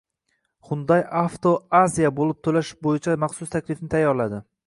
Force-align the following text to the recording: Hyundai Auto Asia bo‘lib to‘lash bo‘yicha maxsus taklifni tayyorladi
Hyundai 0.69 0.97
Auto 1.19 1.51
Asia 1.81 2.11
bo‘lib 2.21 2.41
to‘lash 2.47 2.73
bo‘yicha 2.87 3.17
maxsus 3.27 3.55
taklifni 3.57 3.93
tayyorladi 3.95 4.41